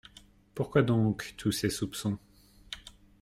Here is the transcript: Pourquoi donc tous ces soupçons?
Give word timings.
Pourquoi 0.55 0.81
donc 0.81 1.35
tous 1.37 1.51
ces 1.51 1.69
soupçons? 1.69 2.17